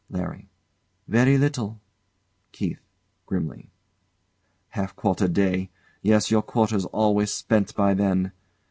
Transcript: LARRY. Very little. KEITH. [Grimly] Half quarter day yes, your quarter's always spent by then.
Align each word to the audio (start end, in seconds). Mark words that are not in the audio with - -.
LARRY. 0.09 0.49
Very 1.07 1.37
little. 1.37 1.79
KEITH. 2.53 2.79
[Grimly] 3.27 3.69
Half 4.69 4.95
quarter 4.95 5.27
day 5.27 5.69
yes, 6.01 6.31
your 6.31 6.41
quarter's 6.41 6.85
always 6.85 7.29
spent 7.29 7.75
by 7.75 7.93
then. 7.93 8.31